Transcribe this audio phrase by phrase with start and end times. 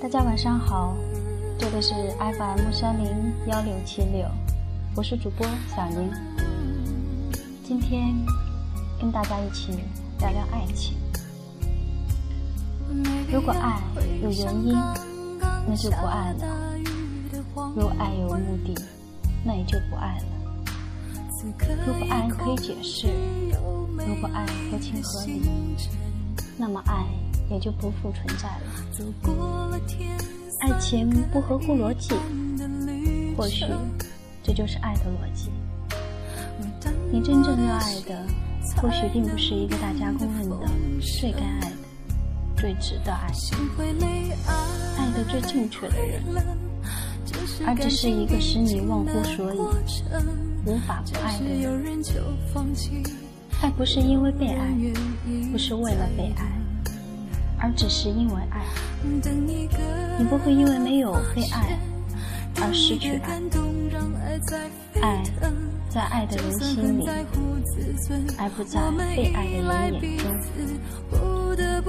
[0.00, 0.96] 大家晚上好，
[1.58, 4.24] 这里是 FM 三零幺六七六，
[4.94, 5.44] 我是主播
[5.74, 6.08] 小宁。
[7.64, 8.14] 今天
[9.00, 9.72] 跟大家一起
[10.20, 10.96] 聊聊爱情。
[13.32, 13.82] 如果爱
[14.22, 14.72] 有原因，
[15.66, 16.46] 那就不爱了；
[17.74, 18.80] 如果爱有目的，
[19.44, 20.24] 那也就不爱了。
[21.84, 23.08] 如果爱可以解释，
[24.06, 25.42] 如果爱合情合理，
[26.56, 27.04] 那么爱
[27.50, 28.64] 也就不复存在了。
[30.60, 32.14] 爱情不合乎逻辑，
[33.36, 33.64] 或许
[34.42, 35.50] 这就是爱的逻辑。
[37.10, 38.26] 你真正热爱的，
[38.82, 40.56] 或许并不是一个大家公认的
[41.00, 41.76] 最该爱的、
[42.56, 43.28] 最值得爱、
[44.96, 46.22] 爱的最正确的人，
[47.66, 49.58] 而只是一个使你忘乎所以、
[50.66, 52.02] 无法不爱的人。
[53.62, 54.68] 爱不是因为被爱，
[55.52, 56.44] 不是为了被爱，
[57.60, 58.64] 而只是因为爱。
[60.18, 61.78] 你不会因为没有被爱
[62.60, 63.40] 而失去爱。
[65.00, 65.22] 爱
[65.88, 67.08] 在爱的人心里，
[68.38, 70.24] 而不在被爱的人眼中。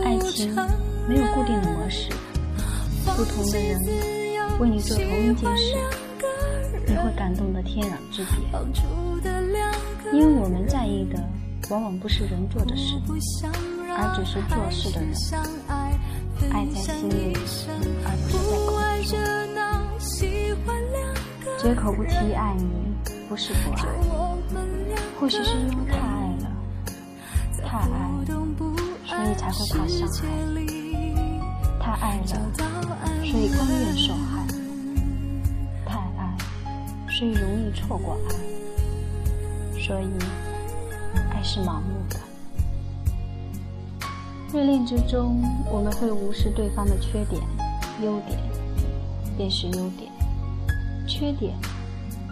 [0.04, 0.56] 爱情
[1.08, 2.10] 没有固定的模式，
[3.06, 3.78] 不同的人
[4.60, 5.76] 为你做同一件事，
[6.88, 8.32] 你会感动得天壤之别。
[10.14, 11.22] 因为我们在意的，
[11.70, 12.96] 往往不是人做的事，
[13.92, 15.14] 而只是做事的人。
[16.52, 17.36] 爱在心里，
[18.06, 18.70] 而不是在口
[19.04, 19.14] 中。
[21.60, 22.64] 绝口不提爱你，
[23.28, 23.84] 不是不爱，
[25.20, 26.46] 或许是因为太爱了，
[27.68, 27.86] 太爱，
[29.06, 30.16] 所以才会怕伤害；
[31.82, 32.24] 太爱了，
[33.26, 34.48] 所以甘愿受害；
[35.86, 36.20] 太爱，
[37.10, 38.32] 所以容易错过爱。
[39.82, 40.08] 所以，
[41.32, 42.29] 爱是盲目的。
[44.52, 45.40] 热恋之中，
[45.72, 47.40] 我们会无视对方的缺点，
[48.02, 48.40] 优点
[49.38, 50.12] 便是优点，
[51.08, 51.54] 缺点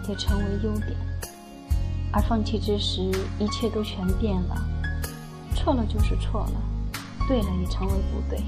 [0.08, 0.96] 也成为优点。
[2.12, 3.02] 而放弃之时，
[3.38, 4.56] 一切都全变了，
[5.54, 6.60] 错了就是错了，
[7.28, 8.42] 对了也成为不对。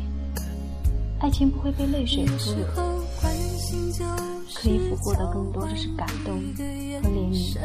[1.21, 2.57] 爱情不会被泪水俘虏，
[4.53, 7.57] 可以俘获的更多的是感动和怜悯。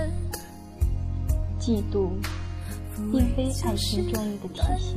[1.59, 2.09] 嫉妒。
[3.11, 4.95] 并非爱情专一的体现。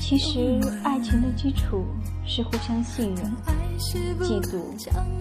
[0.00, 1.86] 其实，爱情的基础
[2.26, 3.32] 是互相信任，
[3.78, 4.60] 嫉妒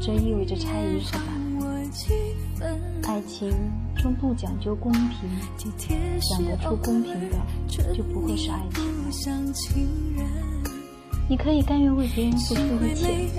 [0.01, 1.23] 则意味着猜疑是吧
[3.03, 3.49] 爱情
[3.95, 5.29] 中不讲究公平，
[6.19, 7.37] 讲得出公平的
[7.93, 8.59] 就不会是爱
[9.53, 9.87] 情。
[11.29, 13.29] 你可以甘愿为别人付出一切，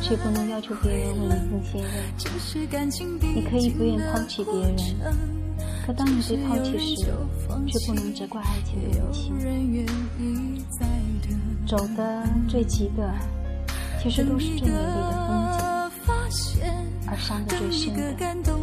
[0.00, 1.90] 却不能要求别人为你奉献任
[2.90, 3.28] 何。
[3.34, 4.76] 你可以不愿抛弃别人。
[5.90, 7.06] 可当你被抛弃时，
[7.66, 9.34] 却不能责怪爱情的无情。
[11.66, 13.12] 走的最急的，
[14.00, 16.62] 其实都是最美丽的风景；
[17.08, 18.02] 而伤的最深的，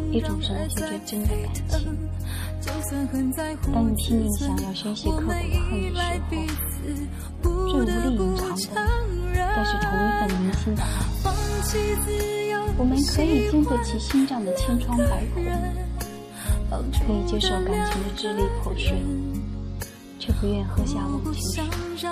[0.09, 1.97] 一种是那些最真的感情。
[3.73, 5.35] 当你拼命想要宣泄刻骨的恨
[5.91, 6.71] 的时
[7.43, 8.87] 候，最无力隐藏的，
[9.35, 10.85] 该是同一份铭心的爱。
[12.77, 15.43] 我们可以经得起心脏的千疮百孔。
[16.69, 19.01] 可以接受感情的支离破碎，
[20.19, 21.41] 却不愿喝下忘情
[21.95, 22.09] 水，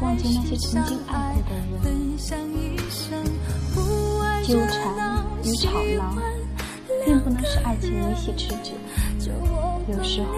[0.00, 1.54] 忘记那些曾经爱过
[1.84, 2.02] 的人。
[4.44, 6.14] 纠缠与吵闹，
[7.06, 8.72] 并不能使爱情维系持久。
[9.88, 10.36] 有时候，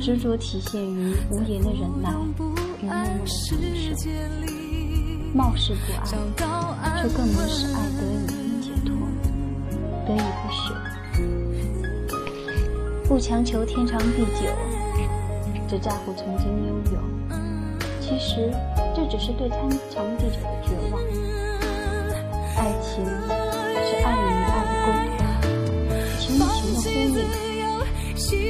[0.00, 2.10] 执着体现于无言的忍耐
[2.80, 3.86] 与默默的承受。
[5.34, 5.92] 貌似不
[6.82, 8.94] 爱，却更能使爱得以解脱，
[10.06, 10.87] 得以不朽。
[13.08, 14.52] 不强求天长地久，
[15.66, 17.00] 只在乎曾经拥有。
[18.02, 18.52] 其实，
[18.94, 19.58] 这只是对天
[19.90, 21.00] 长地久的绝望。
[22.54, 25.20] 爱情是爱与爱的沟通，
[26.20, 26.38] 情与
[26.76, 26.84] 情
[27.14, 27.58] 的呼应。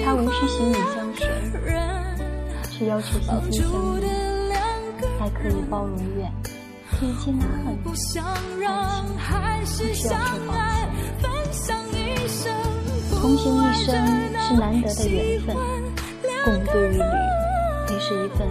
[0.05, 1.21] 它无需心灵相随，
[2.73, 3.71] 是要求心心相
[4.03, 4.09] 印。
[5.21, 6.33] 爱可以包容怨，
[6.91, 7.67] 可以接纳恨。
[7.67, 8.25] 爱情不需要
[9.95, 10.19] 说
[10.49, 10.68] 抱歉。
[13.29, 13.95] 同行一生
[14.41, 15.55] 是难得的缘分，
[16.47, 17.03] 共度一缕
[17.91, 18.49] 也是一份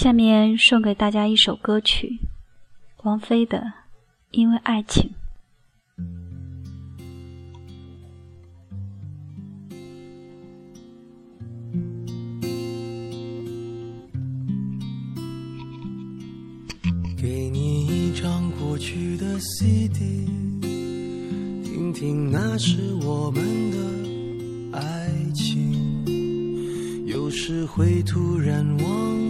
[0.00, 2.20] 下面送给大家一首歌曲，
[3.02, 3.58] 王菲的
[4.30, 5.10] 《因为爱情》。
[17.20, 20.24] 给你一张过去的 CD，
[21.62, 27.06] 听听那是我们的爱情。
[27.06, 29.29] 有时会突然忘，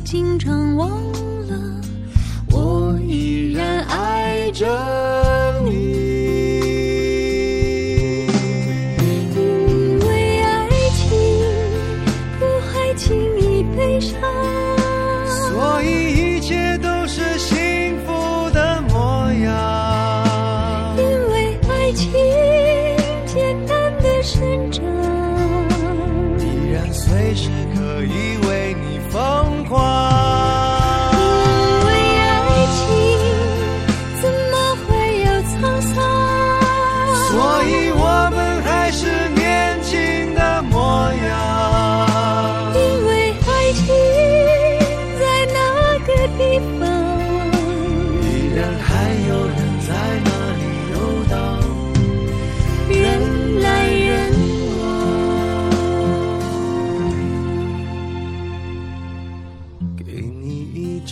[0.00, 0.90] 经常忘
[1.48, 1.80] 了，
[2.50, 4.66] 我依然爱着